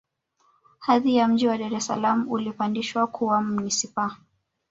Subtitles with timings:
[0.79, 4.17] hadhi ya mji wa dar es salaam ulipandishwa kuwa manispaa